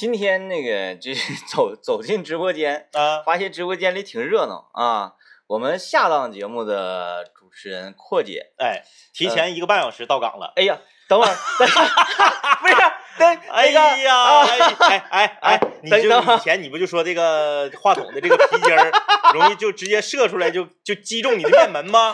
[0.00, 1.12] 今天那个就
[1.52, 5.12] 走走进直播间，啊，发现直播间里挺热闹啊。
[5.46, 8.82] 我们下档节目的主持人阔姐，哎，
[9.12, 10.54] 提前一个半小时到岗了。
[10.56, 11.68] 哎呀，等会儿，等
[12.62, 12.74] 不是，
[13.20, 14.58] 等哎那个呀，啊哎
[14.88, 18.90] 哎哎哎，你就以前你不就说这个话筒的这个皮筋儿
[19.34, 22.12] 容易就直接射出来，就就击中你的面门吗？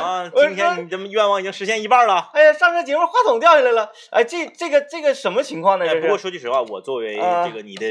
[0.00, 2.30] 啊，今天你这么愿望已经实现一半了。
[2.34, 5.86] 哎呀，上这节目话筒掉下来了，哎，这这个这个什么情况呢？
[5.88, 7.86] 哎，不过说句实话，我作为啊这个你的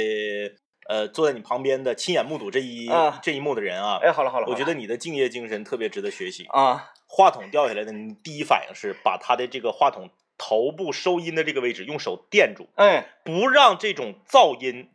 [0.88, 6.46] 呃坐在你旁边的亲眼目睹这一啊这一幕的人啊，哎，好了好了，好了我觉得你的敬业精神特别值得学习。
[6.50, 14.92] 啊，话筒掉下来的，你第一反应是把他的这个话筒头部收音的这个位置用手垫住，哎，不让这种噪音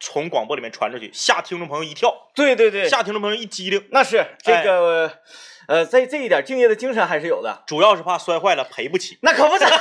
[0.00, 3.86] 从广播里面传出去，吓听众朋友一跳，对对对，吓听众朋友一激灵。
[3.90, 5.18] 那是这哎个，
[5.68, 9.18] 呃，在这一点敬业的精神还是有的，主要是怕摔坏了赔不起。
[9.22, 9.64] 那可不是。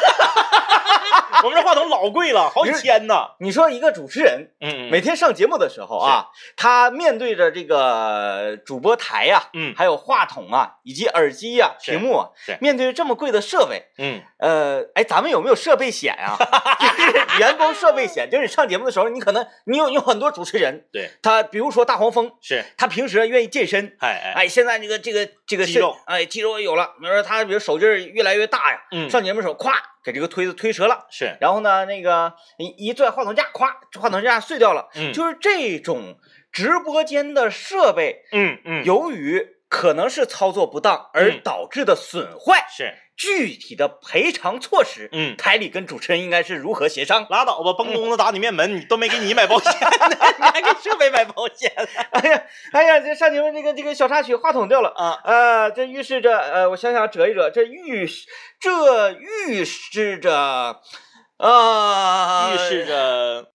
[1.43, 3.29] 我们这话筒老贵了，好几千呢。
[3.39, 16.37] 你说一个主持人嗯每天上节目的时候啊，他面对着这个主播台呀、嗯还有话筒啊，以及耳机呀、是屏幕啊，面对着这么贵的设备，嗯呃，哎，咱们有没有设备险啊？
[16.79, 23.95] 就是 员工设备险，就是你上节目的时候，你可能你有有很多主持人，对，他比如说大黄蜂，是，他平时愿意健身。
[23.99, 26.93] 哎哎哎，现在这个这个这个身肌肉哎，肌肉也有了。
[26.99, 34.89] 比如说他，比如手劲儿越来越大呀，嗯上节目的时候，咵给这个推子推折了，是，然后呢，那个一一拽话筒架，咵，话筒架碎掉了。
[34.95, 36.17] 嗯就是这种
[36.51, 45.37] 直播间的设备，嗯嗯由于可能是操作不当而嗯导致的损坏，是，具体的赔偿措施，嗯。
[45.37, 47.27] 台里跟主持人应该是如何协商？
[47.29, 51.71] 拉倒吧，崩弓子打你面门， 你都没给你买保险呢， 你还给设备买保险
[52.11, 54.89] 哎呀，哎呀，这上节目这个这个小插曲，话筒掉了。
[54.95, 55.19] 啊？
[55.23, 58.27] 呃，这预示着，呃，我想想，折一折，这预示，
[58.59, 60.81] 这预示着，
[61.39, 63.51] 啊、预示着，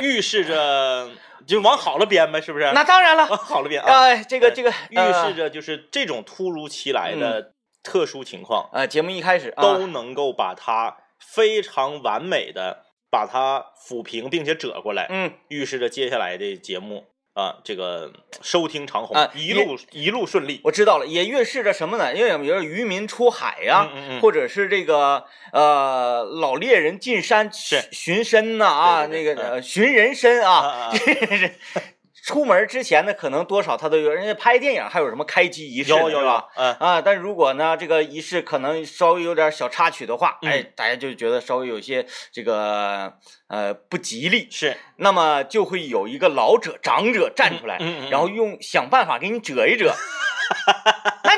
[0.00, 1.10] 预示着，
[1.46, 2.70] 就往好了编呗，是不是？
[2.72, 9.62] 那当然了， 往好了编啊，哎、这个这个预示着就是这种突如其来的特殊情况，啊，节目一开始啊。
[9.62, 20.60] 都能够把它非常完美的把它抚平，并且折过来，嗯，预示着接下来的节目啊，这个收听长虹，啊一路一路顺利。
[20.64, 22.12] 我知道了，也预示着什么呢？
[22.14, 30.92] 因为比如说渔民出海呀、嗯嗯嗯或者是这个呃老猎人进山寻寻参呐啊，那个呃寻人参啊
[32.30, 40.52] 出门之前呢，可能多少他都有，人家拍电影还有什么开机仪式呢，有有有是吧？，嗯，啊，但如果呢，这个仪式可能稍微有点小插曲的话，嗯。
[40.52, 43.12] 哎，大家就觉得稍微有些这个
[43.48, 44.76] 呃不吉利，是。
[44.98, 49.92] 那么就会有一个老者、长者站出来，嗯嗯嗯然后用想办法给你遮一折。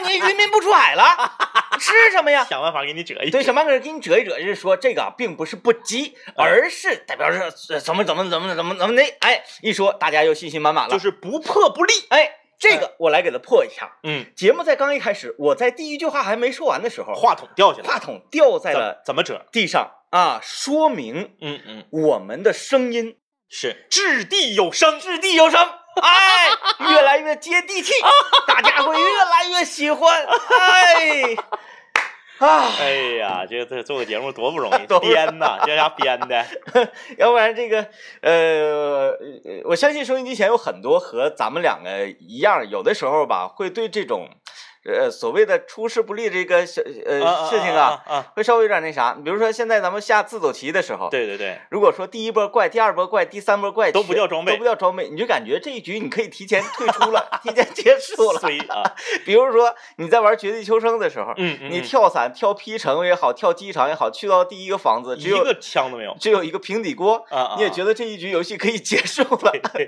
[0.02, 1.04] 那你渔民不出海了，
[1.78, 2.44] 吃什么呀？
[2.48, 7.38] 想办法给你折一对，想办法给你折一折，就是说这个啊并不是不吉，而是代表着
[7.70, 9.02] 呃怎么怎么怎么怎么怎么的。
[9.20, 10.92] 哎，一说大家又信心满满了。
[10.92, 11.92] 就是不破不立。
[12.10, 13.90] 哎，这个我来给他破一下。
[14.02, 19.46] 嗯，节目在刚一开始，我在第一句话还没说完的时候，话筒掉下来，话筒掉在了怎么折？
[19.52, 23.16] 地上啊，说明嗯嗯，我们的声音
[23.48, 25.00] 是掷地有声。
[25.00, 25.68] 掷地有声，
[26.00, 26.48] 哎，
[26.90, 27.92] 越来越接地气，
[28.46, 31.34] 大家会越来越喜欢，哎，
[32.38, 35.14] 啊，哎呀，这个这做个节目多不容易， 多不容易。
[35.14, 36.44] 编呐，这家编的。
[37.18, 37.86] 要不然这个
[38.22, 39.12] 呃，
[39.64, 44.28] 我相信收音机前有很多和咱们两个一样，有的时候吧，会对这种
[44.84, 48.02] 呃所谓的出师不利这个小呃事情啊，
[48.34, 49.16] 会稍微有点那啥。
[49.24, 58.40] 比如说现在咱们下自走棋的时候，对对对，如果说第一波怪、第二波怪、第三波怪都不叫装备都不叫装备，你就感觉这一局你可以提前退出了， 提前结束了。
[58.40, 58.82] 衰啊，
[59.24, 67.24] 比如说你在玩绝地求生的时候，嗯嗯，你嗯跳伞、跳 P 城也好，跳机场也好，去到第一个房子只有一个枪都没有只有一个平底锅，
[67.56, 69.52] 你也觉得这一局游戏可以结束了。
[69.72, 69.86] 对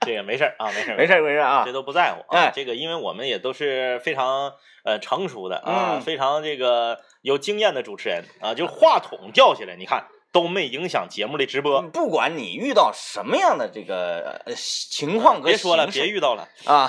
[0.00, 2.52] 这个没事儿啊，没事儿没事儿没事儿啊这，都不在乎哎啊。
[2.52, 4.54] 这个因为我们也都是非常
[4.84, 6.00] 呃成熟的啊，嗯。
[6.00, 10.06] 非常这个有经验的主持人啊，就话筒掉下来，你看
[10.38, 11.82] 都没影响节目的直播。
[11.82, 16.88] 不管你遇到什么样的这个呃情况和别说了，别遇到了，啊，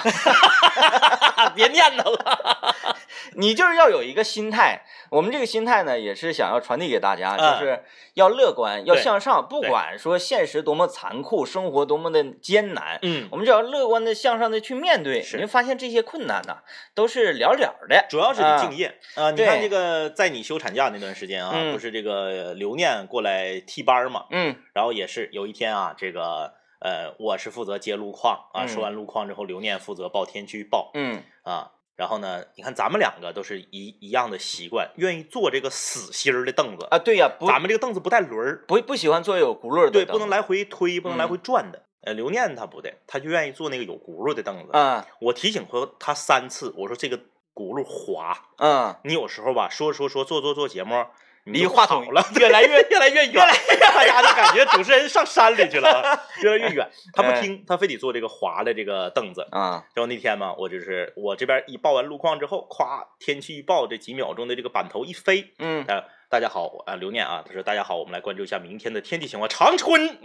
[1.55, 2.75] 别念叨了。
[3.33, 4.83] 你就是要有一个心态。
[5.09, 9.47] 我们这个心态呢，也是想要传递给大家，嗯就是要乐观，要向上。
[9.49, 16.57] 不管说现实多么残酷，生活多么的艰难，嗯，我们只要乐观的向上的去面对，是你会发现这些困难呢
[16.93, 18.05] 都是了了的。
[18.07, 19.31] 主要是你敬业啊。
[19.31, 31.71] 你看这个，在你休产假那段时间啊，嗯不是这个刘念过来替班嘛，嗯然后也是有一天啊，这个呃，我是负责接路况啊，嗯说完路况之后，刘念负责报天气预报嗯啊。
[31.95, 36.97] 然后呢，你看咱们两个都是一一样的习惯，愿意坐这个死心儿的凳子啊。
[36.97, 41.83] 对呀，咱们这个凳子不带轮儿，不不喜欢坐有轱辘的，对，不能来回推，不能来回转的。
[42.03, 44.71] 呃，刘念他不对，他就愿意坐那个有轱辘的凳子。
[44.71, 47.17] 啊，我提醒过他三次，我说这个
[47.53, 48.45] 轱辘滑。
[48.59, 51.05] 嗯，你有时候吧，说说说做做做节目。
[51.51, 53.33] 离话筒了，越来越越来越远，
[53.79, 56.89] 大家就感觉主持人上山里去了，越来越远。
[57.13, 59.83] 他不听，他非得坐这个滑的这个凳子啊。
[59.93, 65.85] 然后那天嘛，我就是我这边一报完路况之后，咵，天气预报这几秒钟的这个板头一飞，嗯，
[66.29, 70.19] 大家好啊，刘念啊，他说大家好，我们来关注一下明天的天气情况，长春，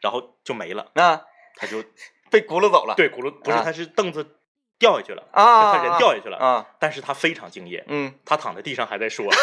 [0.00, 1.22] 然后就没了，啊
[1.56, 1.82] 他就
[2.30, 4.36] 被轱辘走了，对，轱辘不是，他是凳子
[4.78, 9.26] 掉下去了啊，他人掉下去了啊，但是他非常敬业，嗯，他躺在地上还在说。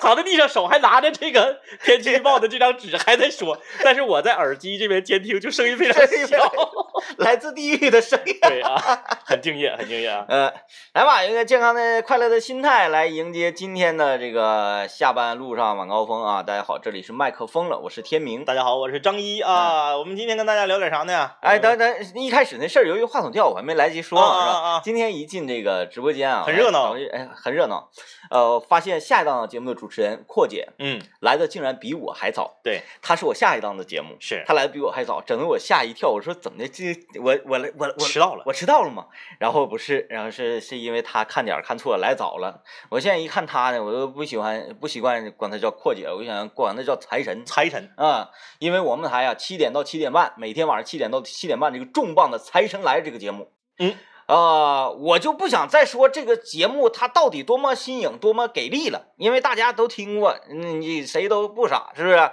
[0.00, 3.58] 躺在地上，手还拿着这个天气预报的这张纸，还在说。
[3.84, 6.52] 但是我在耳机这边监听，就声音非常小，
[7.18, 8.36] 来自地狱的声音。
[8.42, 8.76] 对啊，
[9.24, 10.24] 很敬业，很敬业啊。
[10.28, 10.52] 呃，
[10.94, 16.42] 来吧，用一个健康的、快乐的心态来迎接今天的这个下班路上晚高峰啊！
[16.42, 18.44] 大家好，这里是麦克风了，我是天明。
[18.44, 19.96] 大家好，我是张一啊。
[19.96, 21.30] 我们今天跟大家聊点啥呢？
[21.42, 24.80] 哎，等等，一开始那事儿，由于话筒掉，我还没来及说，是吧？
[24.82, 27.90] 今天一进这个直播间啊，很热闹，哎，很热闹。
[28.30, 32.60] 呃，发现下一档节目的主持人阔姐，嗯，来的竟然比我还早。
[32.62, 36.08] 对，她是我下一档的节目，是她来的比我还早，整得我吓一跳。
[36.08, 36.68] 我说怎么的？
[36.68, 39.08] 这我我来我我迟到了，我迟到了吗？
[39.38, 42.62] 然后不是，然后是是因为她看点看错了，来早了。
[42.88, 47.44] 我现在一看她呢，我都不喜欢不习惯管她叫阔姐，我想管她叫财神。
[47.44, 53.94] 财神啊，因为我们台啊七点到七点半，每天晚上七点到七点半这个重磅的财神来这个节目，嗯。
[54.30, 62.30] 啊，我就不想再说这个节目它到底多么新颖、多么给力了，因为大家都听过，你谁都不傻，是不是？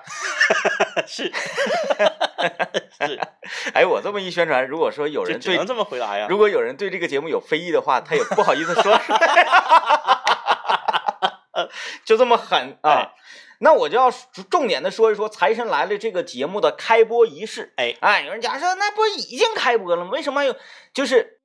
[1.08, 1.34] 是
[3.02, 3.20] 是。
[3.74, 6.28] 哎，我这么一宣传，如果说有人对只能这么回答呀。
[6.30, 8.96] 如果有人对这个节目有非议的话，他也不好意思说。
[12.06, 13.14] 就这么狠啊！
[13.60, 14.12] 那我就要
[14.52, 17.74] 重点的说一说《财神来了》这个节目的开播仪式。
[17.76, 20.12] 哎哎，有人讲说那不已经开播了吗？
[20.12, 20.56] 为什么有？
[20.94, 21.37] 就是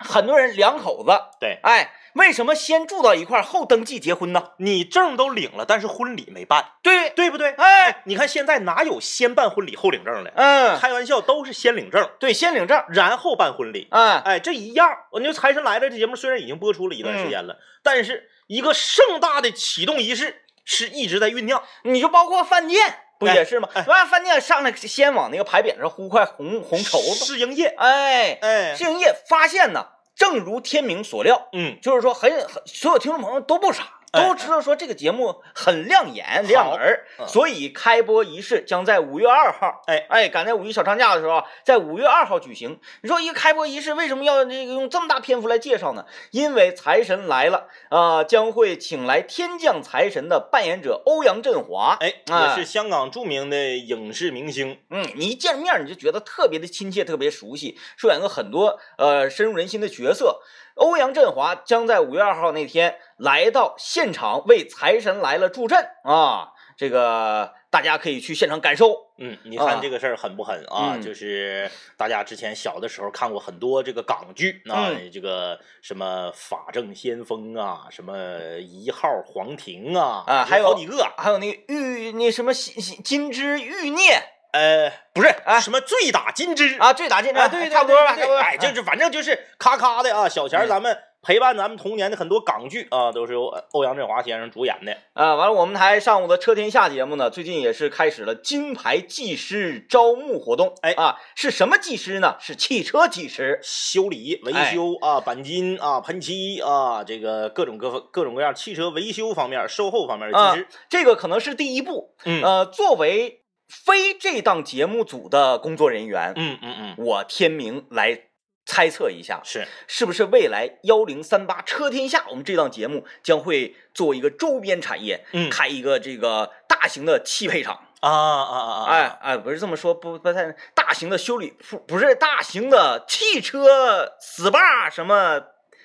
[0.00, 4.52] 很多人两口子对，哎，为什么先住到一块儿后登记结婚呢？
[4.56, 7.50] 你证都领了，但是婚礼没办，对对不对？
[7.52, 10.32] 哎，你看现在哪有先办婚礼后领证的？
[10.34, 13.88] 嗯，开玩笑，都是先领证，对，先领证然后办婚礼。
[13.90, 14.88] 嗯，哎，这一样。
[15.12, 20.42] 我就财神来了》这节目虽然已经播出了一段时间了，但是一个盛大的启动仪式。
[20.62, 23.68] 是一直在酝酿，你就包括饭店不也是吗？
[23.86, 27.66] 完饭店上来先往那个牌匾上糊块红红绸子，试营业。
[27.76, 29.86] 哎哎，试营业发现呢，
[30.16, 33.99] 正如天明所料，嗯，就是说很很所有听众朋友都不傻。
[34.12, 39.82] 都知道说这个节目很亮眼亮儿，所以开播仪式将在五月二号。
[39.86, 42.80] 哎哎，赶在五一小长假的时候，在五月二号举行。
[43.02, 46.04] 你说一个开播仪式为什么要这个用这么大篇幅来介绍呢？
[46.32, 51.96] 因为财神来了啊，将会请来天降财神的扮演者欧阳震华。
[52.00, 54.78] 哎，也是香港著名的影视明星。
[54.90, 60.40] 嗯，你一见面你就觉得特别的亲切，特别熟悉，出演过很多呃深入人心的角色。
[60.80, 66.52] 欧阳震华将在五月二号那天来到现场为财神来了助阵啊！
[66.74, 68.96] 这个大家可以去现场感受。
[69.18, 70.96] 嗯，你看这个事儿狠不狠啊？
[70.96, 84.22] 就是大家之前小的时候看过很多这个港剧啊，这个什么法证先锋啊，什么一号皇庭啊，啊，还有好几个，还有那个玉那什么金金枝玉孽。
[84.52, 88.36] 呃，不是啊，什么醉打金枝啊，醉打金枝，啊对，差不多吧，差不多。
[88.36, 95.34] 哎，就是反正就是咔咔的啊，小钱咱们陪伴咱们童年的很多港剧啊，都是由欧阳震华先生主演的啊。
[95.34, 100.74] 完了，我们台上午的车天下节目呢，最近也是开始了金牌技师招募活动。
[100.80, 102.36] 哎啊，是什么技师呢？
[102.40, 110.68] 是汽车技师，修理维修啊，钣金啊，喷漆啊，这个各种各各种各样汽车维修方面、售后方面的技师。
[110.88, 112.14] 这个可能是第一步。
[112.24, 113.39] 嗯，呃，作为。
[113.70, 118.24] 非这档节目组的工作人员，嗯嗯嗯，我天明来
[118.66, 128.84] 猜测一下，是是不是未来幺零三八车天下，我们这档节目将会做一个周边产业，嗯，开一个这个大型的汽配厂啊啊啊！
[128.86, 135.42] 哎哎，不是这么说，不不太大型的修理，不不是大型的汽车 SPA 什么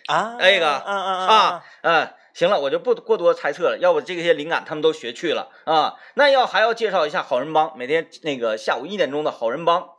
[0.07, 0.35] 啊？
[0.39, 2.13] 那个啊啊啊嗯。
[2.35, 3.77] 行了，我就不过多猜测了。
[3.79, 5.93] 要不这些灵感他们都学去了啊。
[6.15, 9.91] 那要还要介绍一下好人帮，每天那个下午一点钟的好人帮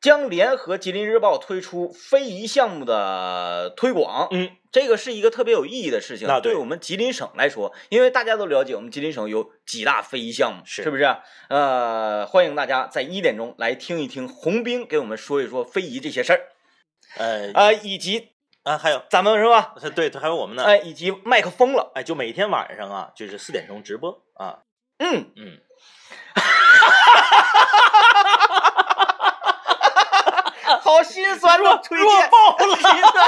[0.00, 4.28] 将联合吉林日报推出非遗项目的推广。
[4.30, 6.28] 嗯，这个是一个特别有意义的事情。
[6.28, 11.16] 那对我们吉林省来说，因为大家都了解，我们吉林省有几大非遗项目，是是不是？
[11.48, 16.40] 呃，欢迎大家在一点钟来听一听红兵给我们说一说非遗这些事儿。
[17.16, 18.35] 呃呃，以及。
[18.66, 19.72] 啊，还有咱们是吧？
[19.94, 24.58] 对，还有我们呢，哎，以及麦克风了，哎，就每天晚上啊，就是四点钟直播啊，
[24.98, 25.60] 嗯嗯，
[30.82, 32.76] 好心酸弱推荐爆了，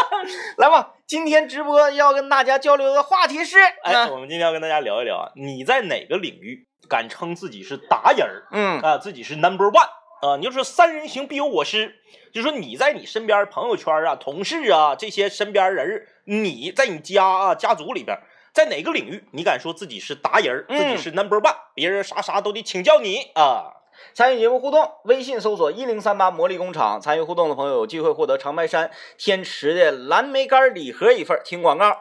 [0.58, 8.48] 来吧，今天直播要跟大家交流的话题是，哎，我们今天要跟大家聊一聊啊，你在哪个领域敢称自己是达人儿？
[8.50, 9.88] 嗯啊，自己是 number one
[10.20, 11.94] 啊，你就说三人行必有我师，
[12.32, 18.18] 就说你在你身边朋友圈啊、同事啊这些身边人，你在你家啊家族里边，
[18.52, 23.74] 在哪个领域你敢说自己是达人，自己是 number one，别人啥啥都得请教你啊。
[24.14, 27.00] 参与节目互动，微信搜索一零三八魔力工厂。
[27.00, 31.40] 参与互动的朋友有机会获得长白山天池的蓝莓干礼盒一份。
[31.44, 31.98] 听广告。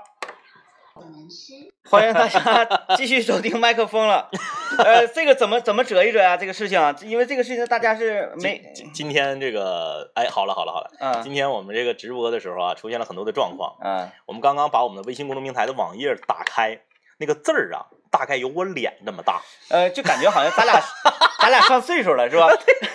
[1.89, 4.29] 欢迎大家继续收听麦克风了。
[4.77, 6.35] 呃，这个怎么怎么折一折啊？
[6.35, 13.75] 这个事情啊，因为这个事情大家是没今今天这个哎，好了好了好了，嗯今天我们这个直播的时候啊，出现了很多的状况。
[13.81, 16.79] 嗯我们刚刚把我们的微信公众平台的网页打开，
[17.17, 20.81] 那个字儿啊，大概有我脸那么大，呃，就感觉好像咱俩
[21.39, 22.47] 咱俩上岁数了是吧？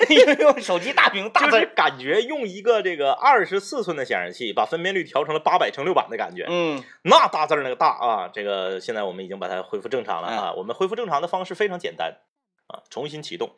[0.08, 10.52] 因为 用手机大屏大就是字儿，感觉用一个这个二十四寸的显示器把分辨率调成了八百乘六百的感觉，嗯那大字儿那个大啊，这个现在我们已经把它恢复正常了啊。
[10.52, 12.16] 我们恢复正常的方式非常简单
[12.68, 13.50] 啊，重新启动。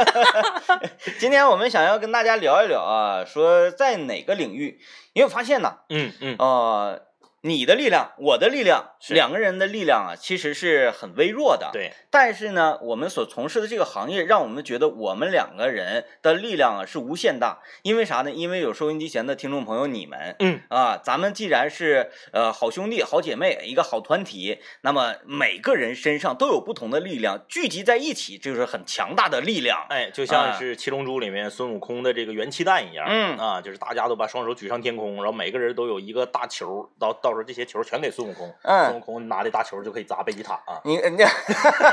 [1.18, 4.80] 今天我们想要跟大家聊一聊啊，说在哪个领域，
[5.12, 7.02] 因为我发现呢，嗯嗯，呃，
[7.44, 11.70] 你的力量，我的力量，两个人的力量啊，其实是很微弱的。。
[11.72, 17.58] 对，但是呢，我们所从事的这个行业，让我们觉得我们两个人的力量啊是无限大。
[17.82, 18.30] 因为啥呢？
[18.30, 29.84] 因为有收音机前的听众朋友，你们，嗯啊，咱们既然是呃好兄弟、好姐妹，一个好团体，那么每个人身上都有不同的力量，聚集在一起就是很强大的力量。
[29.88, 40.80] 哎，就像啊是《七龙珠》里面孙悟空的这个元气弹一样，嗯啊，就是大家都把双手举上天空，然后每个人都有一个大球，到到时候这些球全给孙悟空，嗯孙悟空拿的大球就可以砸贝吉塔啊。
[40.84, 41.18] 你你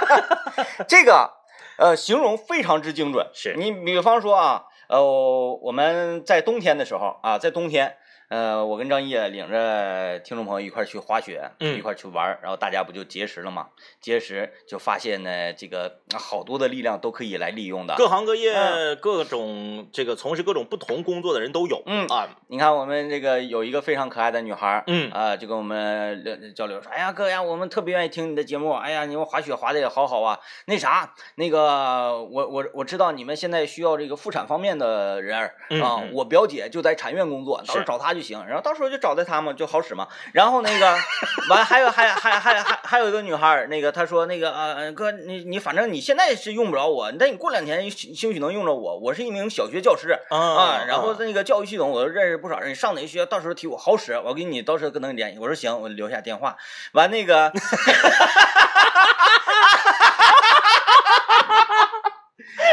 [0.88, 1.32] 这个
[1.78, 3.28] 呃形容非常之精准。
[3.34, 5.02] 是你比方说啊，呃，
[5.62, 7.98] 我们在冬天的时候啊，在冬天，
[8.30, 13.70] 呃，我跟张毅领着听众朋友一块儿去滑雪，嗯一块儿去玩儿，然后大家不就结识了吗？
[14.00, 17.96] 结识就发现呢，这个啊好多的力量都可以来利用的。
[17.98, 30.40] 各行各业、嗯各种这个从事各种不同工作的人都有，嗯啊，你看我们这个有一个非常可爱的女孩，嗯啊，就跟我们聊交流说，哎呀哥呀，我们特别愿意听你的节目，哎呀，你们滑雪滑的也好好啊。
[30.66, 40.08] 那啥，那个我我我知道你们现在需要这个妇产方面的人儿嗯啊，嗯我表姐就在产院工作，到时候找她就行，然后到时候就找到他嘛，就好使嘛。
[40.34, 40.98] 然后那个
[41.50, 50.20] 完还有还还还还还有一个女孩，那个她说那个呃哥你你反正你现在是用不着我，但你过两天兴兴许能用着我，我是一名小学教师。
[50.30, 55.40] 啊，然后那个教育系统我认识不少人，上哪个学校到时候提我好使，我给你到时候跟能联系。
[55.40, 56.58] 我说行，我留下电话。
[56.92, 57.52] 完那个，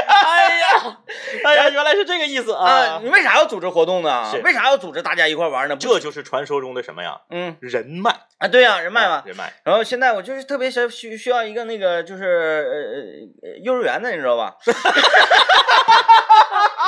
[0.06, 0.98] 哎呀，
[1.44, 3.00] 哎呀，原来是这个意思啊，啊！
[3.02, 4.38] 你为啥要组织活动呢是？
[4.42, 5.76] 为啥要组织大家一块玩呢？
[5.78, 7.20] 这就是传说中的什么呀？
[7.30, 9.22] 嗯人脉，啊，对呀、人脉嘛。
[9.24, 12.24] 人脉，然后现在我就是特别需需需要一个那个就是
[13.42, 14.54] 呃呃幼儿园的，你知道吧？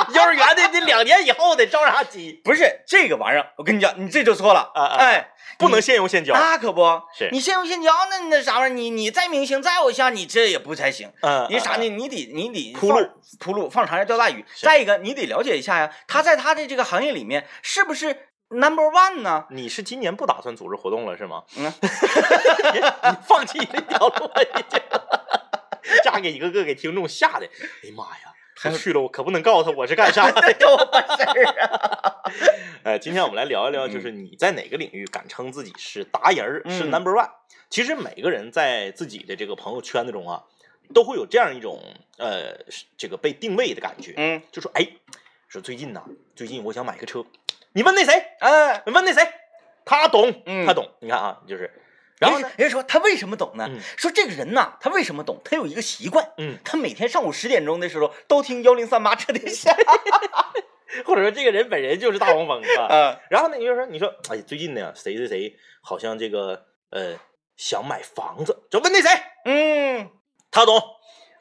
[0.13, 2.41] 幼儿园的得两年以后得着啥急？
[2.43, 4.71] 不是这个玩意儿，我跟你讲，你这就错了。
[4.75, 6.33] 啊啊哎，不能现用现教。
[6.33, 6.81] 那可不，
[7.17, 11.11] 是你现用现教，那那啥玩意儿，你你再明星再偶像，你这也不才行。
[11.21, 11.83] 嗯，你啥呢？
[11.83, 11.97] 嗯？
[11.97, 13.07] 你得你得铺路
[13.39, 14.43] 铺路，放长线钓大鱼。
[14.61, 19.45] 再一个，你得了解一下呀，他在他的这个行业里面是不是 number one 呢？
[19.51, 21.43] 你是今年不打算组织活动了是吗？
[21.57, 21.71] 嗯
[22.73, 24.81] 你你放弃这条路了已经，
[26.03, 27.45] 这样给一个个给听众吓的，
[27.83, 28.33] 哎呀妈呀！
[28.61, 30.41] 他去了，我可不能告诉他我是干啥的。
[30.59, 32.15] 跟我办事儿啊！
[32.83, 37.29] 哎，今天我们来聊一聊，就是你在哪个领域敢称自己是达人儿，是嗯 number one？
[37.69, 40.43] 其实每个人在自己的这个朋友圈子中啊，
[40.93, 41.79] 都会有这样一种
[42.17, 42.57] 呃
[42.97, 44.87] 这个被定位的感觉，嗯就说哎，
[45.47, 46.03] 说最近呐，
[46.35, 47.23] 最近我想买个车，
[47.73, 48.13] 你问那谁？
[48.39, 49.21] 哎，你问那谁？
[49.85, 50.87] 他懂，嗯他懂。
[50.99, 51.71] 你看啊，就是，
[52.19, 53.65] 然后呢，人家说他为什么懂呢？
[53.69, 55.41] 嗯说这个人呐，他为什么懂？
[55.43, 59.75] 他有一个习惯，嗯，他每天上午十点钟的时候都听幺零三八车天下。
[61.05, 62.83] 或者说这个人本人就是大黄蜂啊。
[62.83, 67.15] 啊， 然后呢，你就说，你说，哎，最近呢，谁谁谁好像这个呃
[67.55, 69.09] 想买房子，就问那谁，
[69.45, 70.09] 嗯
[70.51, 70.77] 他懂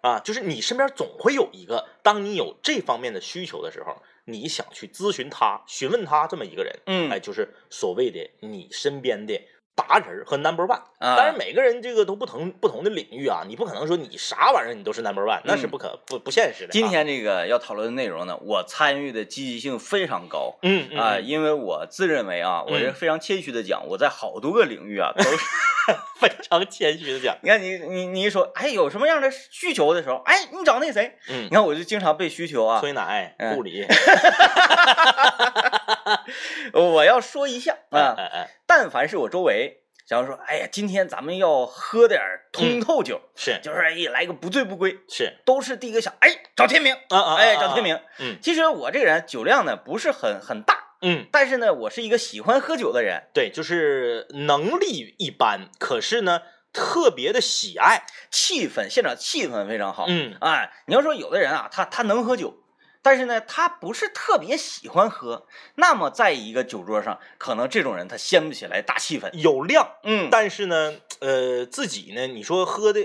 [0.03, 9.41] 啊，就是你身边总会有一个，当你有这方面的需求的时候，你想去咨询他、询问他这么一个人，嗯哎，就是所谓的你身边的
[9.79, 16.73] 达人和 number one，但是每个人这个都不同不同的领域啊，你不可能说你啥玩意儿你都是 number one，那是不可不不现实的。
[16.73, 25.37] 今天这个要讨论的内容呢，我参与的积极性非常高，嗯啊，因为我自认为啊，我是非常谦虚的讲，我在好多个领域啊都是
[26.21, 27.37] 非常谦虚的讲。
[27.45, 33.87] 你看你你你一说，哎，有什么样的需求的时候，哎，你找那谁，嗯，你看我就经常被需求啊，催奶、护理。
[36.73, 38.17] 我要说一下啊，
[38.67, 42.21] 但凡是我周围，假如说，哎呀，今天咱们要喝点
[42.53, 48.01] 通透酒，是，就是哎，来个不醉不归，是，都是第一个想，哎，找天明，啊啊，哎，找天明。
[48.19, 56.43] 嗯，其实我这个人酒量呢不是很很大，嗯，但是呢，我是一个喜欢喝酒的人，对，就是能力一般，可是呢，
[56.73, 62.55] 特别的喜爱，气氛，现场气氛非常好，嗯，哎，你要说有的人啊，他他能喝酒。
[63.09, 65.47] 但是呢，他不是特别喜欢喝，
[65.77, 73.01] 那么在一个酒桌上，可能这种人他掀不起来大气氛，有量，嗯，但是呢，呃，自己呢，你说喝的，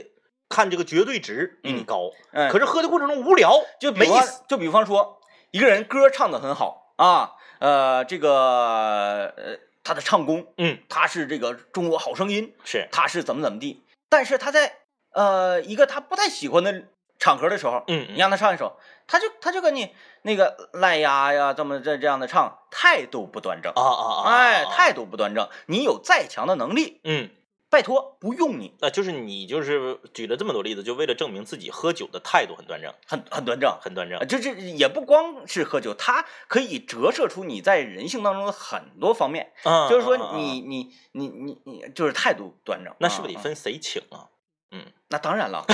[0.50, 4.43] 看这个绝对值比你高，嗯，可是喝的过程中无聊，就没意思。
[4.50, 14.79] 就比方说，一个人歌唱的很好啊，呃，这个呃，他的唱功，嗯，他是这个中国好声音，是，他是怎么怎么地，但是他在
[15.13, 16.88] 呃一个他不太喜欢的。
[17.24, 18.75] 场合的时候，嗯，你让他唱一首，
[19.08, 24.30] 他就他就跟你那个赖呀呀这么这这样的唱，态度不端正啊啊啊！
[24.30, 27.30] 哎，态度不端正，你有再强的能力，嗯，
[27.70, 28.75] 拜托不用你。
[28.82, 34.20] 那就是你就是举了这么多例子，就为了证明自己喝酒的态度很端正，很很端正，很端正。
[34.27, 39.53] 这这也不光是喝酒，它可以折射出你在人性当中的很多方面。
[39.63, 44.27] 嗯，就是说你你你你你就是态度端正，那是不是得分谁请啊？
[44.72, 45.63] 嗯，那当然了。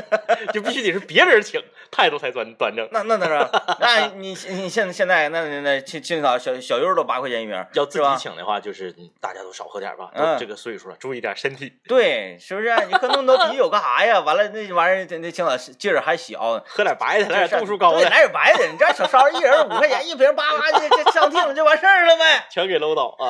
[0.53, 2.87] 就必须得是别人请，态度才端端正。
[2.91, 3.49] 那那当然，
[3.79, 10.09] 那你你现现在那那那青青岛小小优都八块钱一瓶，要自己请的话，就是大家都少喝点吧。
[10.13, 11.71] 嗯，这个岁数了，注意点身体。
[11.87, 12.69] 对，是不是？
[12.87, 14.19] 你喝那么多啤酒干啥呀？
[14.19, 18.67] 完了那玩意儿，那青岛劲儿还小，喝点白的，来点度数高的，来点白的。
[18.67, 23.29] 你这小烧一人五块钱一瓶，叭叭就就上听就完事儿了呗， 全给搂倒啊！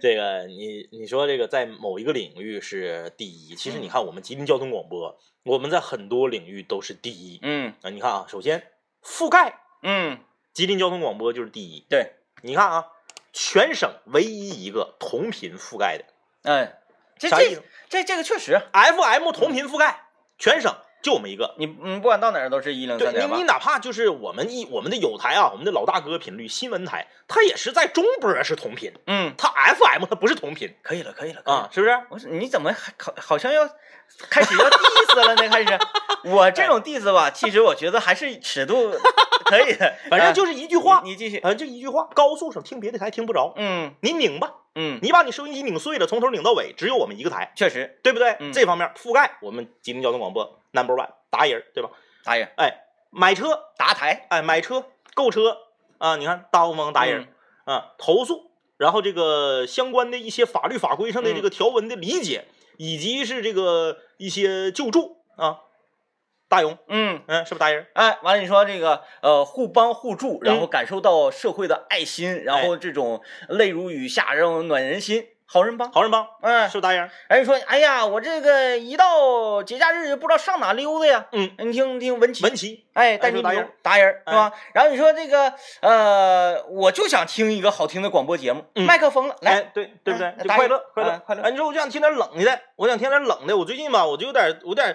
[0.00, 5.16] 这个你你说这个在某一个领域是第一，其实你看我们吉林交通广播。
[5.44, 7.74] 我们在很多领域都是第一，嗯。
[7.82, 8.66] 啊，你看啊，首先
[9.04, 10.18] 覆盖，嗯，
[10.54, 11.84] 吉林交通广播就是第一。
[11.90, 12.86] 对，你看啊，
[13.34, 16.78] 全省唯一一个同频覆盖的，哎，
[17.18, 20.06] 这这这这个确实，FM 同频覆盖
[20.38, 21.54] 全省就我们一个。
[21.58, 23.36] 你你不管到哪儿都是一零三点八。
[23.36, 30.74] 你你哪怕就是我们一我们的有台啊，我们的老大哥频率新闻台，它也是在中波是同频，嗯，它 FM 它不是同频。
[30.82, 32.00] 可以了，可以了啊，是不是？
[32.08, 33.68] 我说你怎么还好好像要。
[34.28, 35.78] 开始要 diss 了呢，开始，
[36.24, 38.90] 我这种 diss 吧，其实我觉得还是尺度
[39.52, 48.36] 可以的， 反正就是一句话，你继续，反正，就一句话，高速上听别的台听不着，嗯，你拧吧，嗯，你把你收音机拧碎了，从头拧到尾，只有我们一个台，确实，对不对？
[48.40, 51.90] 嗯、这方面覆盖我们吉林交通广播 number one 达人，对吧？
[52.24, 55.58] 达人，哎，买车达台，哎，买车购车
[55.98, 57.28] 啊，你看大欧盟达人、
[57.66, 62.44] 嗯、啊，投诉，然后这个相关的一些法律法规上的这个条文的理解。
[62.48, 65.60] 嗯以及是这个一些救助啊，
[66.52, 67.86] 大勇，嗯嗯，是不是达人？
[67.94, 77.08] 哎，完了，你说这个呃互帮互助，然后感受到社会的爱心，嗯、然后这种泪如雨下，然后暖人心，好人帮，好人帮，嗯，是不是大人？
[77.28, 84.52] 哎，你说，哎呀，我这个一到节假日不知道上哪溜达呀，嗯，你听听文琪，文琪，哎，带你达人，达人是吧？
[84.74, 90.34] 然后你说这个呃，我就想听一个好听的广播节目，嗯、麦克风了，来，对对不对？
[90.42, 91.40] 就快乐快乐快乐。
[91.40, 93.56] 哎，你说我就想听点冷的，我想听点冷的。
[93.56, 94.94] 我最近吧，我就有点有点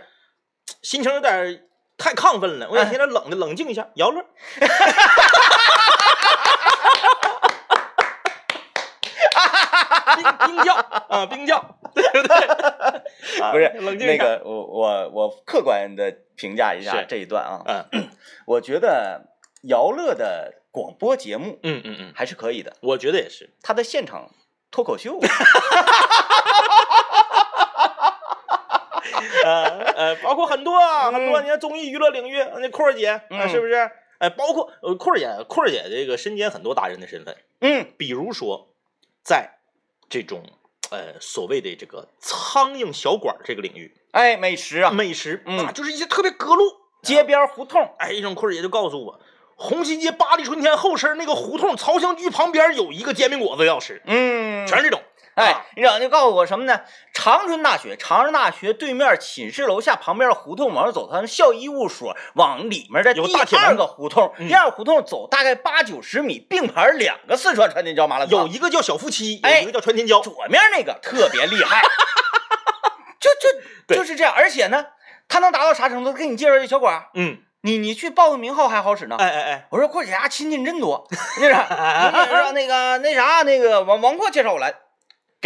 [0.81, 1.63] 心情有点
[1.97, 3.87] 太亢奋了，我想听点冷的，冷静一下。
[3.95, 4.23] 姚乐。
[10.15, 10.73] 冰冰窖
[11.09, 12.37] 啊，冰窖， 对不对？
[13.51, 17.61] 不是冷静那个，我我我客观的评价一下这一段啊。
[17.91, 18.09] 嗯，
[18.45, 19.27] 我觉得
[19.63, 22.73] 姚乐的广播节目，嗯嗯嗯，还是可以的。
[22.81, 24.31] 我觉得也是，他的现场
[24.71, 25.19] 脱口秀，
[29.47, 33.89] 呃呃，包括很多啊，很多，你看综艺娱乐领域，那阔儿姐是不是？
[34.19, 38.69] 哎，包括呃阔儿姐，阔儿姐这个身兼很多达人的身份，嗯，比如说
[39.23, 39.59] 在
[40.09, 40.43] 这种。
[40.89, 46.63] 呃，所谓的这个苍蝇小馆这个领域，哎，美食啊，美食，嗯，就是一些特别隔路
[47.03, 47.93] 街边胡同。
[47.99, 49.19] 哎，一种阔儿姐就告诉我，
[49.57, 55.01] 红旗街八里春天后身那个胡同曹香居旁边有一个煎饼果子要吃，嗯，全是这种。
[55.37, 56.81] 哎，你整就告诉我什么呢？
[57.13, 71.83] 长春大学，长春大学对面寝室楼下旁边的胡同往上走，他们校医务所往里面的第二个胡同，第二个胡同走大概八九十米，并排两个四川川天椒麻辣烫，有一个叫小夫妻，有一个叫川天椒，左面那个特别厉害，
[73.21, 73.29] 就
[73.87, 74.87] 就就是这样，而且呢，
[75.27, 76.11] 他能达到啥程度？
[76.11, 77.37] 给你介绍一小馆嗯。
[77.61, 81.05] 你你去报个名号还好使呢，哎哎哎，我说阔姐家亲戚真多，
[81.41, 84.73] 那是说那个那啥那个王王阔介绍我来，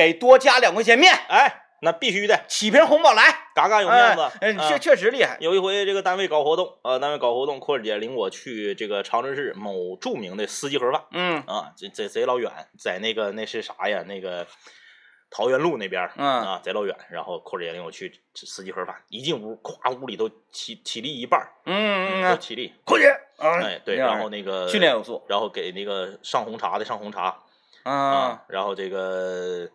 [0.01, 5.37] 给多加两块钱面，哎，那必须的，起瓶红宝来，嘎嘎有面子，嗯，确确实厉害。
[5.39, 11.43] 有一回这个单位搞活动，啊，单位搞活动，阔姐领我去这个长春市某著名的司机盒饭，嗯。
[11.45, 14.03] 啊，这这贼老远，在那个那是啥呀？
[14.07, 14.47] 那个。
[15.33, 16.27] 桃园路那边，嗯。
[16.27, 23.05] 啊，贼老远，然后阔姐领我去吃四季盒饭，一进屋，咵，屋里都起起立一半，嗯嗯，都起立，阔姐，
[23.37, 27.37] 哎，对，然后那个训练有素，然后给那个上红茶的上红茶，
[27.83, 29.69] 啊，然后这个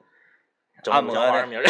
[0.90, 1.62] 按摩花生米的，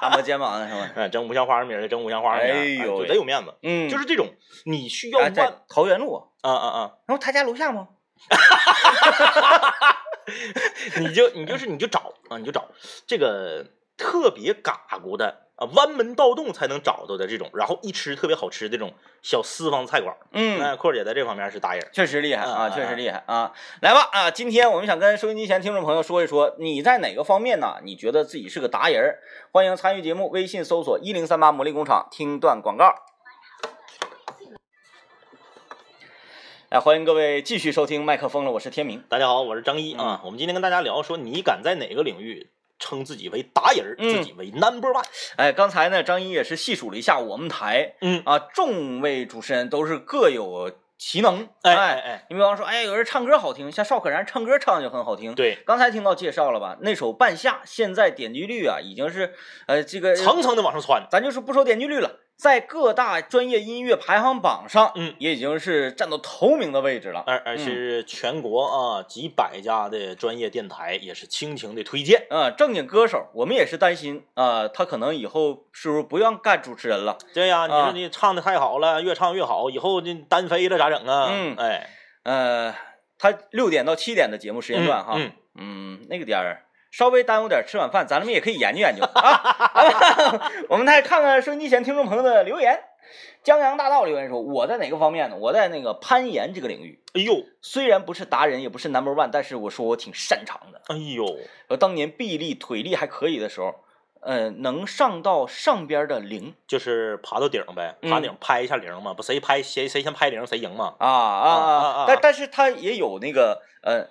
[0.00, 0.90] 按摩肩膀的是吧？
[0.96, 4.26] 哎，蒸五香花生米的，整五香花生米，哎呦，贼有面子，嗯，就是这种，
[4.66, 7.88] 你需要在桃园路，啊啊啊，然后他家楼下吗？
[11.00, 12.68] 你就你就是你就找啊，你就找
[13.06, 13.64] 这个
[13.96, 20.16] 特别嘎咕的啊，弯门盗洞才能找到的这种，然后一吃特别好吃的这种小私房菜馆。
[20.32, 23.52] 嗯，那阔姐在这方面是达人，确实厉害啊，确实厉害啊！
[23.82, 27.76] 来吧啊，今天我们想跟收音机前听众朋友说一说，你在哪个方面呢？
[27.84, 29.18] 你觉得自己是个达人？
[29.52, 32.94] 欢迎参与节目，微信搜索一零三八魔力工厂，听段广告。
[36.70, 39.04] 来，欢迎各位继续收听麦克风了，我是天明。
[39.10, 40.22] 大家好，我是张一啊。
[40.24, 42.48] 我们今天跟大家聊说，你敢在哪个领域
[42.80, 45.04] 称自己为达人，自己为 number one？
[45.36, 51.48] 哎，刚才呢，张一也是细数了一下我们台，嗯啊，众位主持人都是各有其能。
[51.62, 55.34] 哎哎哎，你比方说，哎，有人唱歌好听，像邵可然唱歌唱的就很好听。
[55.34, 56.76] 对，刚才听到介绍了吧？
[56.80, 59.34] 那首《半夏》现在点击率啊，已经是
[59.66, 61.06] 呃这个层层的往上窜。
[61.10, 62.20] 咱就是不说点击率了。
[62.40, 67.22] 在各大专业音乐排行榜上，嗯，也已经是占到头名的位置了。
[67.26, 72.26] 而而是全国啊几百家的专业电台也是倾情的推荐。
[72.30, 77.18] 嗯，正经歌手，我们也是担心啊，他可能以后是不是不愿干主持人了？
[77.34, 81.28] 对呀，你说你唱的太好了，越唱越好，以后这单飞了咋整啊？
[81.30, 81.90] 嗯，哎，
[82.22, 82.74] 呃，
[83.18, 86.64] 他六点到七点的节目时间段哈，嗯嗯，那个点儿。
[86.90, 90.50] 稍微耽误点吃晚饭，咱们也可以研究研究啊。
[90.68, 92.84] 我们再看看收音机前听众朋友的留言。
[93.42, 95.36] 江洋大道留言说：“我在哪个方面呢？
[95.36, 97.02] 我在那个攀岩这个领域。
[97.14, 100.82] 哎呦，虽然不是达人，也不是 number one，但是我说我挺擅长的。
[100.88, 101.24] 哎呦，
[101.68, 103.74] 我当年臂力、腿力还可以的时候，
[104.22, 110.94] 呃，能上到上边的零，就是爬到顶呗，爬顶拍一下零嘛，不谁拍谁谁先拍零谁赢嘛。
[110.98, 111.48] 啊啊
[112.02, 112.04] 啊！
[112.06, 114.06] 但但是它也有那个呃。”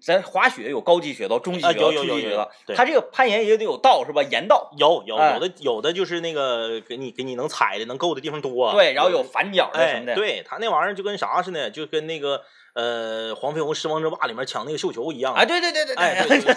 [0.00, 4.22] 咱滑雪有高级雪道、中级雪道、初级雪道，它这个攀岩也得有道是吧？
[4.22, 8.72] 岩道有有有的有的就是那个给你给你能踩的能够的地方多。
[8.72, 10.14] 对，然后有反脚的什么的。
[10.14, 12.40] 对，它那玩意儿就跟啥似的，就跟那个
[12.72, 15.34] 呃黄飞鸿狮王争霸里面抢那个绣球一样。
[15.34, 16.54] 啊，对对对对对。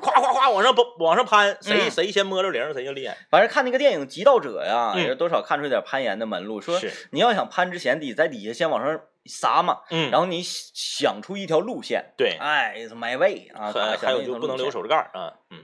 [0.00, 3.16] 就夸夸夸往上往上攀，谁谁先摸着零，谁就厉害。
[3.30, 6.60] 反正看那个电影《极道者》呀，也多少看出点攀岩的门路。
[6.60, 9.00] 说你要想攀之前，得在底下先往上。
[9.26, 15.58] 撒嘛，嗯，然后你想出一条路线，对，哎，my way 啊，还有就不能留手指盖啊，嗯，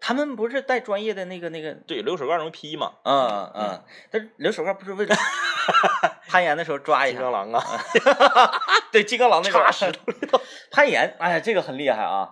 [0.00, 5.14] 他们不是带专业的那个那个，对，留手盖容易劈嘛，嗯嗯，但是留手盖不是为了
[6.28, 7.62] 攀岩的时候抓一下，金刚狼啊，
[8.90, 10.40] 对，金刚狼那插石头里头。
[10.72, 12.30] 攀岩，哎，这个很厉害啊，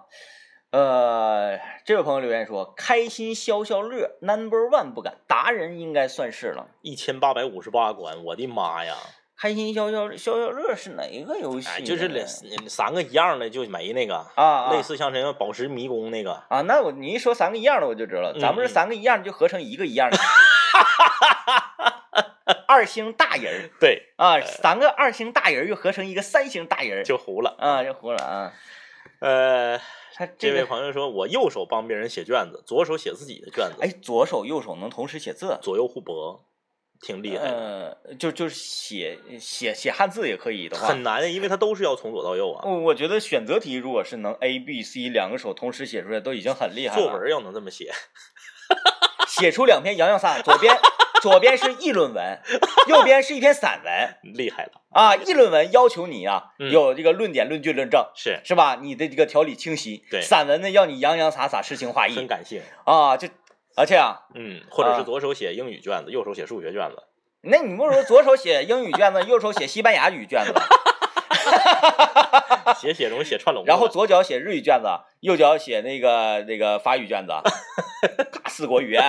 [0.70, 8.94] 呃，这位朋友留言说，开心消消乐，number one 不敢，达人应该算是了，一千八百五十八关，我的妈呀！
[9.34, 11.84] 开心消消消消乐是哪一个游戏？
[11.84, 12.26] 就是两
[12.68, 16.60] 三个一样的就没那个啊，类似像什么宝石迷宫那个啊。
[16.62, 18.36] 那我你一说三个一样的，我就知道了。
[18.38, 20.18] 咱们这三个一样就合成一个一样的，
[22.68, 28.52] 二星大人对啊，三个二星大人又合成一个三星大人，就糊了啊，就糊了啊。
[29.20, 29.78] 呃，
[30.14, 33.76] 他这位朋友说，我右手帮别人写卷子，左手写自己的卷子。
[33.80, 36.44] 哎，左手右手能同时写字，左右互搏。
[37.00, 42.66] 挺厉害，呃，就就是写写写汉字也可以的话，很难的，因为它都是要从左到右啊。
[42.68, 47.00] 我我觉得选择题如果是能 A B C 两个手同时写出来，都已经很厉害了。
[47.00, 47.92] 作文要能这么写，
[49.30, 50.76] 写出两篇洋洋洒，左边
[51.20, 52.40] 左边是议论文，
[52.88, 55.16] 右边是一篇散文， 厉害了啊！
[55.16, 58.78] 议论文要求你啊有这个论点、论据、论证，是是吧？
[58.80, 60.04] 你的这个条理清晰。
[60.10, 63.28] 对，散文呢要你洋洋洒洒、诗情画意，很感性啊，就。
[63.76, 67.04] 而且啊，嗯，或者是左手写英语卷子，右手写数学卷子。
[67.42, 70.52] 那你不如左手写英语卷子， 右手写西班牙语卷子。
[72.78, 73.64] 写写容易写串笼。
[73.66, 74.88] 然后左脚写日语卷子，
[75.20, 77.32] 右脚写那个那个法语卷子，
[78.32, 79.02] 咔四国语言，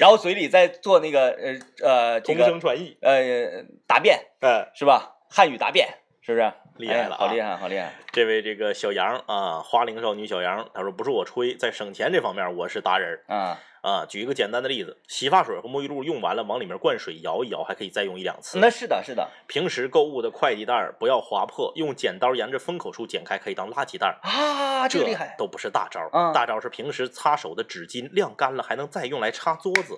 [0.00, 5.16] 然后嘴里再做那个呃呃同声传译，呃答辩，嗯，是吧？
[5.28, 5.88] 汉语答辩
[6.22, 6.52] 是不是？
[6.78, 7.92] 厉害了，好厉害，好厉害！
[8.12, 14.04] 这位这个小杨啊，花龄少女小杨，她说不是我吹，在省钱这方面我是达人啊啊！
[14.06, 18.58] 举一个简单的例子，洗发水和沐浴露用完了，往里面灌水摇一摇，还可以再用一两次。
[18.58, 19.30] 那是的，是的。
[19.46, 24.88] 平时购物的快递袋不要划破，用剪刀沿着封口处剪开，可以当垃圾袋啊！
[24.88, 29.96] 这厉害，都不是大招，嗯、大招是平时擦手的纸巾晾干了还能再用来擦桌子。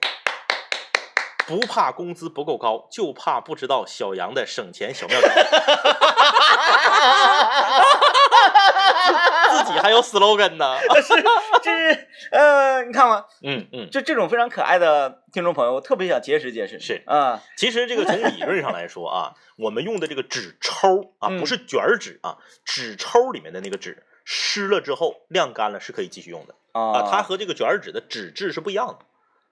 [1.48, 5.28] 不怕工资不够高，就怕不知道小杨的省钱小妙招。
[9.50, 11.14] 自己还有 slogan 呢，是，
[11.62, 16.78] 这是呃，你看嘛，嗯嗯，就这种非常可爱的听众朋友，我特别想结识结识。
[16.78, 28.98] 是啊，其实这个从理论上来说啊， 我们用的这个纸抽啊，不是卷纸啊，纸抽里面的那个纸湿了之后晾干了是可以继续用的啊，它和这个卷纸的纸质是不一样的。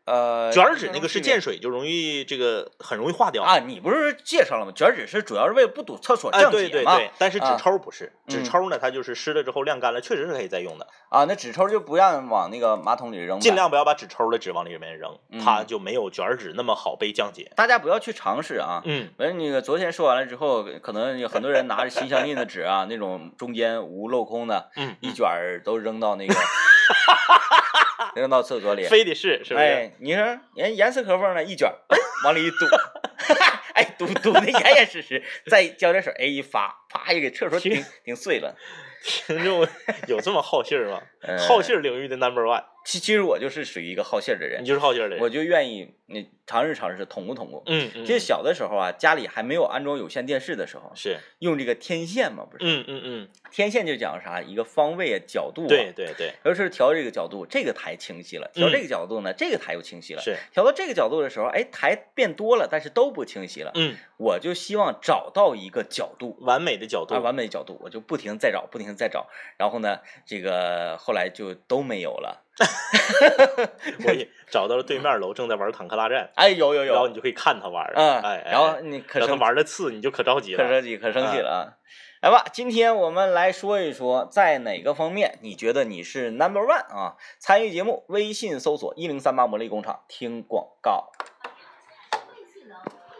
[0.07, 3.59] 呃，卷纸那个是见水就容易这个很容易化掉啊。
[3.59, 4.73] 你不是介绍了吗？
[4.75, 6.51] 卷纸是主要是为了不堵厕所降解嘛。
[6.53, 11.25] 对对对，但是纸抽不是，纸抽呢，它就是湿了之后晾干了，确实是可以再用的啊。
[11.27, 17.51] 那纸抽就不让往那个马桶里扔，尽量不要把纸抽的纸往里面扔，它就没有卷纸那么好被降解。
[17.57, 18.83] 大家不要去尝试啊。
[18.85, 25.27] 嗯，完那个昨天说完了之后，可能有很多人拿着心相印的纸啊， 那种中间无镂空的，嗯，一卷
[25.65, 26.35] 都扔到那个。
[28.15, 29.67] 扔到厕所里，非得是是不是？
[29.67, 31.71] 哎，你说严严丝合缝的一卷，
[32.25, 32.57] 往里一堵，
[33.75, 38.57] 哎，堵堵的严严实实，再浇点水，哎，一发，啪，一给厕所顶顶碎了。
[39.07, 39.65] 听众
[40.09, 41.01] 有这么好信儿吗？
[41.39, 42.65] 好信儿领域的 number one。
[42.85, 47.61] 其其实我就是属于一个好信儿的人，你就是好信儿的人，我就愿意你尝试尝试捅咕捅咕。
[47.67, 48.07] 嗯嗯。
[48.07, 52.65] 其实小的时候啊，家里还没有安装有线电视的时候，是用这个天线嘛，不是？
[52.65, 53.29] 嗯嗯嗯。
[53.51, 55.69] 天线就讲啥，一个方位啊，角度啊。
[55.69, 56.33] 对对对。
[56.45, 60.23] 尤其是调这个角度，这个台清晰了；调这个角度呢，这个台又清晰了。
[60.23, 60.37] 是。
[60.53, 63.73] 调到这个角度的时候，哎，台变多了，但是都不清晰了。
[63.75, 63.97] 嗯。
[64.19, 69.27] 我就希望找到一个角度，完美的角度啊，完美的角度，我就不停再找，不停再找，
[69.59, 72.43] 然后呢，这个后来就都没有了。
[74.07, 81.77] 我也找到了对面楼正在玩坦克大战，哎，有有有，然后你就可以看他玩，嗯，哎，然后你可他玩的次，你就可着急了，可着急，可生气了啊！
[82.23, 87.17] 来吧，今天我们来说一说，在哪个方面你觉得你是 number one 啊？
[87.39, 91.11] 参与节目，微信搜索一零三八魔力工厂，听广告。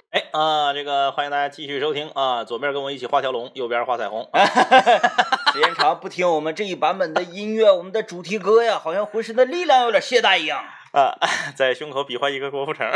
[0.09, 2.43] 哎啊，这个欢迎大家继续收听啊！
[2.43, 4.27] 左边跟我一起画条龙，右边画彩虹。
[5.57, 11.17] 时间长不听我们这一版本的音乐，我们的主题歌呀，好像浑身的力量有点懈怠一样啊！
[11.57, 12.87] 在胸口比划一个郭富城，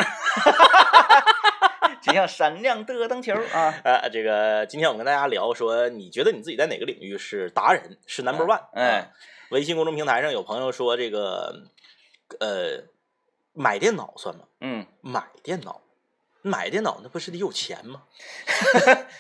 [2.03, 3.75] 就像闪亮的灯球啊！
[3.83, 8.61] 啊，这个今天我跟大家聊说，你觉得你自己在哪个领域是达人，是 number one？
[8.75, 9.11] 哎，
[9.51, 11.62] 微信公众平台上有朋友说这个，
[12.40, 12.85] 呃，
[13.55, 14.42] 买电脑算吗？
[14.61, 15.81] 嗯，买电脑。
[16.42, 18.03] 买电脑那不是得有钱吗？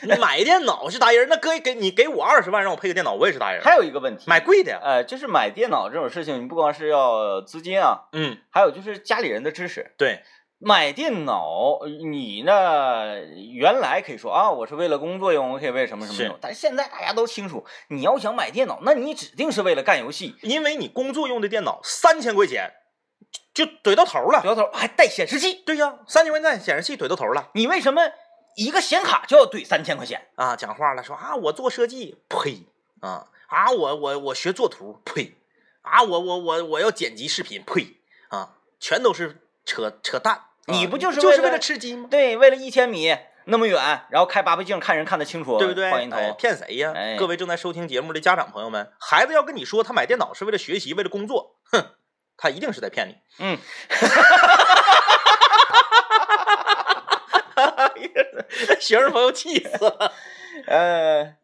[0.02, 3.62] 你买电脑是达人，那哥给你给我二十万让我配个电脑，我也是达人。
[3.62, 4.80] 还有一个问题，买贵的呀。
[4.82, 9.92] 呃，就是买电脑这种事情，你不光是要资金啊，嗯，还有就是家里人的支持。
[9.98, 10.22] 对，
[10.58, 13.18] 买电脑你呢，
[13.52, 16.38] 原来可以说啊，我是为了工作用，我可以为什么什么用。
[16.40, 22.70] 但是现在大家都清楚，你要想买电脑，那你指定是为了干游戏，因为你工作用的电脑三千块钱。
[23.52, 25.54] 就怼到头了，怼到头还带显示器。
[25.66, 27.50] 对呀，三千块钱显示器怼到头了。
[27.54, 28.02] 你为什么
[28.56, 30.54] 一个显卡就要怼三千块钱啊？
[30.54, 32.66] 讲话了，说啊，我做设计，呸
[33.00, 35.34] 啊啊，我我我学做图，呸
[35.82, 37.96] 啊，我我我我要剪辑视频，呸
[38.28, 40.44] 啊，全都是扯扯淡。
[40.66, 42.06] 你不就是就是为了吃鸡吗？
[42.08, 45.90] 对，为了一千米那么远，然后开八倍镜看人看得清楚，对不对？
[45.90, 46.92] 换一头骗谁呀？
[46.94, 51.94] 哎各位正在收听节目的家长朋友们，孩子要跟你说他买电脑是为了学习，为了工作，哼。
[52.40, 53.14] 他一定是在骗你。
[53.38, 53.58] 嗯，
[58.80, 60.10] 学生朋友气死了。
[60.66, 61.34] 呃，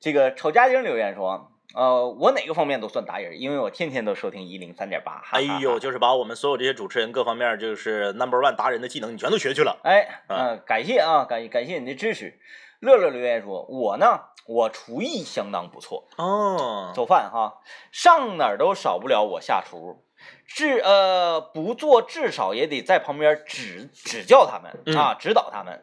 [0.00, 5.22] 这个丑家丁留言说，呃，我哪个方面都算达人，因为我天天都收听一零三点八。
[5.32, 9.78] 哎呦，就是把我们所有这些主持人各方面就是 number one 达人的技能，你全都学去了。
[9.84, 12.40] 哎，嗯，感谢啊，感感谢你的支持。
[12.80, 17.60] 乐乐留言说，我呢，我厨艺相当不错哦，做饭哈，
[17.92, 20.02] 上哪儿都少不了我下厨。
[20.46, 25.82] 至呃不做，至少也得在旁边指指教他们啊，指导他们。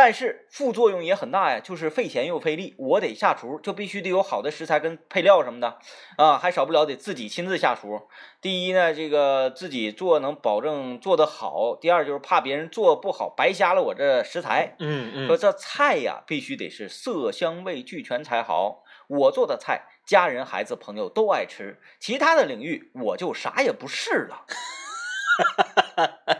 [0.00, 2.76] 但是副作用也很大呀，就是费钱又费力。
[2.78, 5.76] 我得下厨，就必须得有好的食材跟配料什么的
[6.16, 8.02] 啊，还少不了得自己亲自下厨。
[8.40, 14.76] 第一呢，这个自己做能保证做得好；第二就是怕别人做不好，白瞎了我这食材。
[14.78, 18.84] 嗯嗯，说这菜呀，必须得是色香味俱全才好。
[19.08, 19.88] 我做的菜。
[20.06, 24.46] 家人、孩子、朋友都爱吃，其他的领域我就啥也不是了。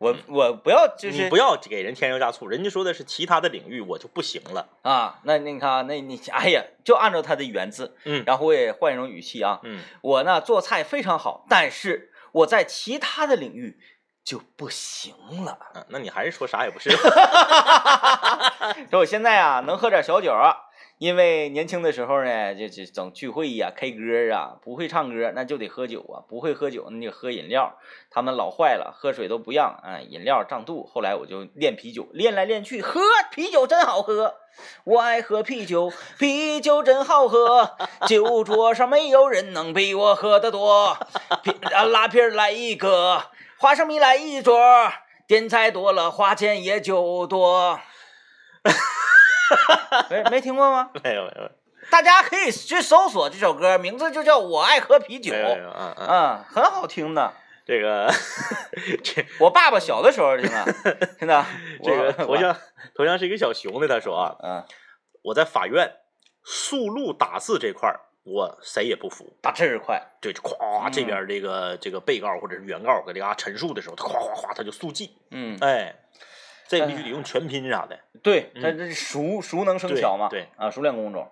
[0.03, 4.67] 我我不要就是你不要给人添油加醋，人家说的是其他的领域我就不行了。
[4.81, 13.79] 啊，那那你看啊，那你哎呀，就按照他的原字，嗯然后我也换一种语气啊，嗯，我呢做菜非常好，但是我在其他的领域
[14.25, 15.51] 就不行了。
[15.73, 16.89] 啊那你还是说啥也不是。
[18.91, 20.55] 说我现在啊能喝点小酒啊，
[20.99, 27.77] 因为年轻的时候呢，就就整聚会呀、K 歌啊，不会唱歌那就得喝酒啊，不会喝酒那就喝饮料。
[28.09, 30.85] 他们老坏了，喝水都不让，啊，饮料胀肚。
[30.85, 33.01] 后来我就练啤酒，练来练去，喝
[33.31, 34.35] 啤酒真好喝。
[34.85, 37.75] 我爱喝啤酒，啤酒真好喝，
[38.07, 40.97] 酒桌上没有人能比我喝得多。
[41.73, 44.57] 啊，拉皮儿来一个，花生米来一桌，
[45.27, 47.79] 点菜多了，花钱也就多。
[50.09, 50.89] 没没听过吗？
[51.03, 51.51] 没有没有
[51.91, 57.33] 大家可以去搜索这首歌，名字就叫《我爱喝啤酒嗯嗯，嗯，很好听的。
[57.65, 58.11] 这个
[59.03, 60.65] 这我爸爸小的时候听的，
[61.19, 61.45] 真的。
[61.83, 62.55] 这个头像
[62.95, 64.65] 头像是一个小熊的，他说啊，嗯，
[65.23, 65.93] 我在法院
[66.43, 69.37] 速录打字这块儿，我谁也不服。
[69.41, 70.55] 打字儿快，对，就咵
[70.89, 75.95] 嗯这边这个这个被告或者是原告搁这嘎陈述的时候，他咵咵咵他就速记，嗯，哎，
[76.79, 77.99] 这必须得用全拼啥的。
[78.21, 81.27] 对，嗯他这是熟熟能生巧嘛，对啊，熟练工种。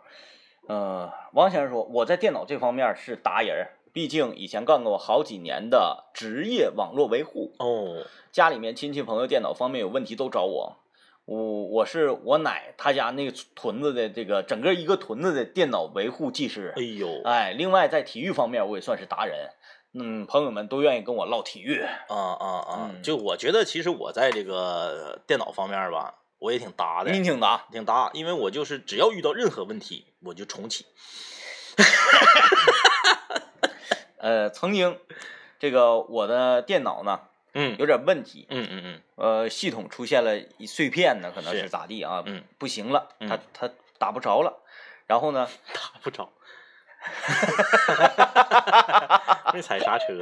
[0.68, 10.78] 呃，王先生说，我在电脑这方面是达人，毕竟以前干过好几年的职业网络维护，哦，家里面亲戚朋友电脑方面有问题都找我。
[11.26, 19.50] 我我是我奶他家那个屯子的这个整个一个屯子的电脑维护技师哎，呦，哎，另外在体育方面我也算是达人，
[19.94, 22.90] 嗯，朋友们都愿意跟我唠体育，啊啊啊！
[22.94, 30.86] 嗯就我觉得，其实我在这个电脑方面吧，我也挺搭的，你挺搭，挺搭，因为我就是只要遇到任何问题，我就重启。
[34.18, 34.98] 呃，曾经
[35.60, 37.22] 这个我的电脑呢
[37.54, 42.24] 嗯有点问题，嗯嗯嗯，呃，系统出现了一碎片呢，可能是是咋地啊？
[42.26, 44.62] 嗯，不行了，嗯它它打不着了，
[45.08, 46.30] 然后呢，打不着，
[49.54, 50.14] 没踩刹车。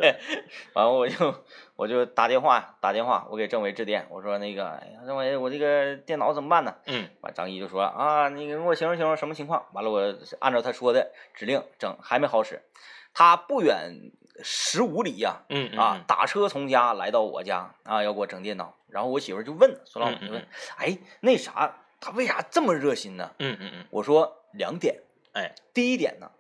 [0.73, 1.35] 完了我就
[1.75, 6.75] 我就打电话打电话，我给政委致电，我说那个，哎呀，政委，我这个电脑怎么办呢？
[6.85, 9.65] 嗯完，张一就说啊，你给我形容形容什么情况？
[9.73, 12.61] 完了，我按照他说的指令整，还没好使。
[13.13, 14.11] 他不远
[14.41, 18.75] 十五里呀、嗯嗯啊，打车从家来到我家啊，要给我整电脑。
[18.87, 23.31] 然后我媳妇就问孙老板就问嗯嗯，哎，那啥，他为啥这么热心呢？
[23.37, 24.95] 嗯嗯嗯，我说两点，
[25.33, 26.31] 哎，第一点呢，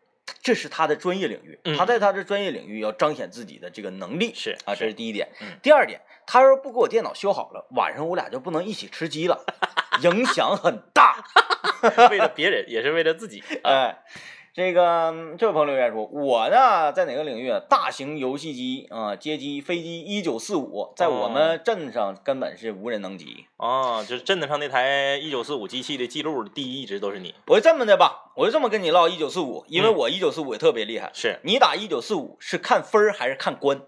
[0.41, 5.27] 这是他的专业领域，嗯他在他的专业领域要彰显自己的这个能力，是啊，这是是第一点。
[5.41, 9.45] 嗯第二点，他要是不给我电脑修好了，晚上我俩就不能一起吃鸡了，
[10.03, 11.23] 影响很大。
[12.09, 13.43] 为了别人也是为了自己。
[13.63, 13.97] 啊哎，
[14.59, 17.61] 这个嗯这位朋友留言说，我呢在哪个领域啊？
[17.69, 23.45] 大型游戏机啊、街机、飞机一九四五，在我们镇上根本是无人能及。
[23.55, 27.33] 哦，就是镇子上那台一九四五机器的记录第一，一直都是你。
[27.47, 31.09] 我就这么的吧，我就这么跟你唠一九四五，因为嗯我一九四五也特别厉害。
[31.13, 33.83] 是，你打一九四五是看分儿还是看关？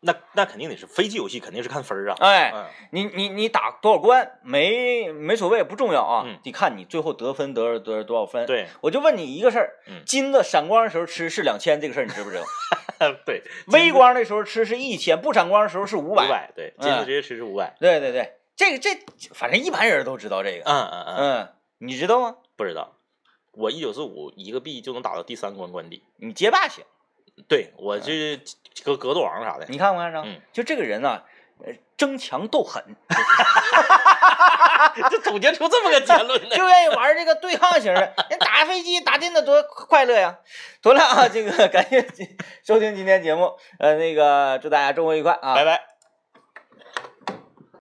[0.00, 2.16] 那那肯定得是飞机游戏，肯定是看分儿啊。
[2.20, 12.44] 哎，嗯，你你你打多少关没没所谓，不重要啊，嗯得看你最后得分得得多少分。，对我就问你一个事儿，嗯金子闪光的时候吃是两千，这个事儿你知不知道？
[13.26, 16.28] 对，微光的时候吃是一千，不闪光的时候是五五百。
[16.28, 17.74] 百，对，金子直接吃是五百。
[17.78, 18.90] 对对对，这个这
[19.34, 20.62] 反正一般人都知道这个。
[20.64, 22.36] 嗯嗯嗯，嗯，你知道吗？
[22.56, 22.92] 不知道。
[23.52, 26.02] 我一九四五一个币就能打到第三关关底。
[26.18, 26.84] 你街霸行，
[27.48, 28.38] 对我这
[28.84, 30.22] 格格斗王啥的，你看没看着？
[30.24, 31.22] 嗯就这个人啊、
[31.64, 32.82] 呃，争强斗狠，
[35.10, 36.50] 就总结出这么个结论呢。
[36.56, 38.14] 就愿意玩这个对抗型的。
[38.30, 40.38] 人打飞机、打电脑多快乐呀！
[40.82, 42.06] 得了啊，这个 感谢
[42.64, 45.54] 收听今天节目，呃，那个祝大家周末愉快啊！
[45.54, 45.95] 拜拜。